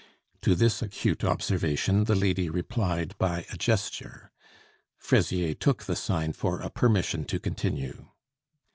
To 0.41 0.55
this 0.55 0.81
acute 0.81 1.23
observation 1.23 2.05
the 2.05 2.15
lady 2.15 2.49
replied 2.49 3.15
by 3.19 3.45
a 3.51 3.55
gesture. 3.55 4.31
Fraisier 4.97 5.53
took 5.53 5.83
the 5.83 5.95
sign 5.95 6.33
for 6.33 6.59
a 6.59 6.71
permission 6.71 7.23
to 7.25 7.39
continue. 7.39 8.07